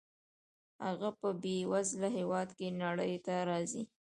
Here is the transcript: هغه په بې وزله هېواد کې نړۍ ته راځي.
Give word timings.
هغه 0.85 1.09
په 1.19 1.29
بې 1.41 1.55
وزله 1.71 2.09
هېواد 2.17 2.49
کې 2.57 2.77
نړۍ 2.83 3.13
ته 3.25 3.33
راځي. 3.49 3.83